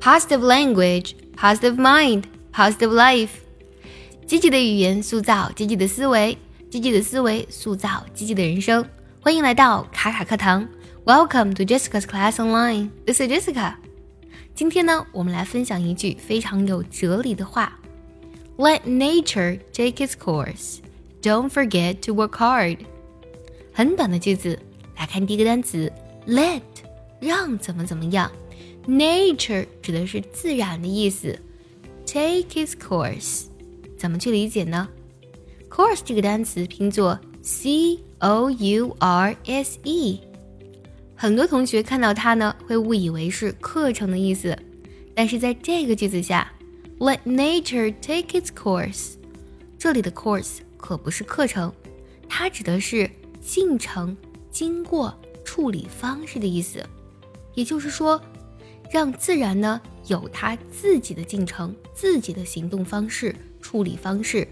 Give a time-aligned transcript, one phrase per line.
[0.00, 3.30] Positive language, positive mind, positive life。
[4.26, 6.36] 积极的语言塑造积极的思维，
[6.70, 8.84] 积极的思维塑造积极的人生。
[9.20, 10.68] 欢迎来到卡卡课堂，
[11.04, 13.74] Welcome to Jessica's Class Online。This is Jessica。
[14.54, 17.78] 今天呢，我们来分享一句非常有哲理的话：
[18.56, 20.78] Let nature take its course.
[21.22, 22.78] Don't forget to work hard。
[23.72, 24.58] 很短的句子，
[24.96, 25.92] 来看第一个单词，
[26.28, 26.60] let，
[27.18, 28.30] 让怎么怎么样。
[28.87, 31.37] Nature 指的是自然的意思
[32.05, 33.43] ，take its course，
[33.97, 34.89] 怎么去理解呢
[35.69, 40.19] ？course 这个单词拼作 c o u r s e，
[41.15, 44.57] 很多同学看到它呢会误以为是课程的意思，
[45.13, 46.51] 但是在这个句子下
[46.97, 49.13] ，let nature take its course，
[49.77, 51.71] 这里的 course 可不是课程，
[52.27, 53.07] 它指的是
[53.39, 54.17] 进程、
[54.49, 55.13] 经过、
[55.45, 56.83] 处理方式的意思，
[57.53, 58.19] 也就是说。
[58.91, 64.47] 让自然呢有它自己的进程、自己的行动方式、处理方式，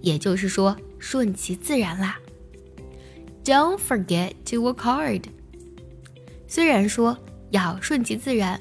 [0.00, 2.18] 也就是说顺其自然啦。
[3.44, 5.22] Don't forget to work hard。
[6.46, 7.18] 虽然说
[7.50, 8.60] 要顺其自然，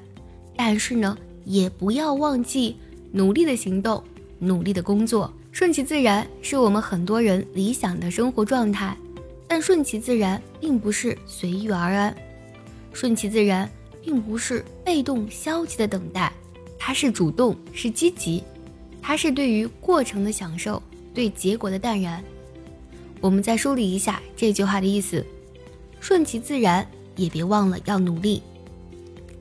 [0.57, 2.77] 但是呢也不要忘记
[3.11, 4.03] 努力的行动、
[4.39, 5.31] 努力的工作。
[5.51, 8.97] 顺其自然是我们很多人理想的生活状态，
[9.47, 12.15] 但顺其自然并不是随遇而安。
[12.93, 13.69] 顺其自然。
[14.03, 16.31] 并不是被动消极的等待，
[16.77, 18.43] 它是主动，是积极，
[19.01, 20.81] 它是对于过程的享受，
[21.13, 22.23] 对结果的淡然。
[23.19, 25.23] 我们再梳理一下这句话的意思：
[25.99, 28.41] 顺其自然，也别忘了要努力。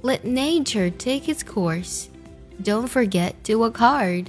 [0.02, 2.04] Let nature take its course.
[2.62, 4.26] Don't forget to work hard.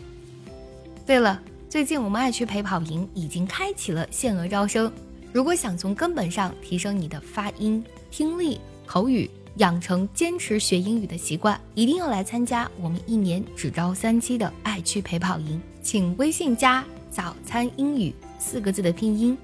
[1.05, 4.91] 对了，最近我们爱趣陪跑营已经开启了限额招生，
[5.33, 9.29] 如果想从根本上提升你的发音、听力、口语。
[9.57, 15.61] 养成坚持学英语的习惯，一定要来参加我们一年只招三期的爱趣陪跑营。
[15.83, 19.37] 请微信加“早餐英语”四个字的拼音，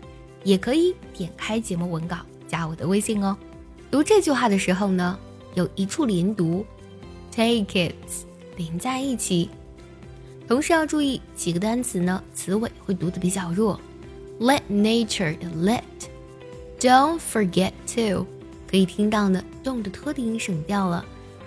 [0.43, 2.17] 也可以点开节目文稿
[2.47, 3.35] 加我的微信哦。
[3.91, 5.19] 读这句话的时候呢，
[5.55, 6.65] 有一处连读
[7.31, 7.93] ，take it
[8.55, 9.49] 连在一起，
[10.47, 13.79] 同时要注意几个单词呢，词尾会读的比较弱。
[14.39, 18.27] Let nature 的 let，don't forget to。
[18.67, 21.05] 可以听到的，don't 的特定音省掉了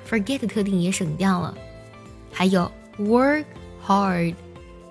[0.09, 1.55] ，forget 的特定也省掉了，
[2.33, 3.45] 还有 work
[3.87, 4.35] hard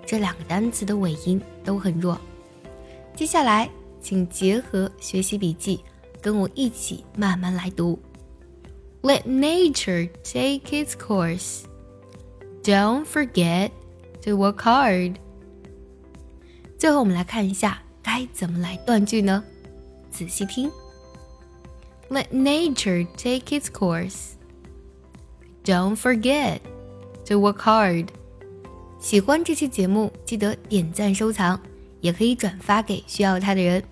[0.05, 2.19] 这两个单词的尾音都很弱。
[3.15, 3.69] 接下来，
[4.01, 5.81] 请结合学习笔记，
[6.21, 7.99] 跟我一起慢慢来读。
[9.01, 11.63] Let nature take its course.
[12.63, 13.71] Don't forget
[14.23, 15.15] to work hard.
[16.77, 19.43] 最后，我们来看一下该怎么来断句呢？
[20.11, 20.69] 仔细听。
[22.08, 24.36] Let nature take its course.
[25.64, 26.60] Don't forget
[27.26, 28.08] to work hard.
[29.00, 31.58] 喜欢这期节目，记得点赞收藏，
[32.00, 33.82] 也可以转发给需要它的人。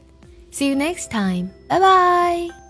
[0.52, 1.48] See you next time.
[1.68, 2.65] Bye bye.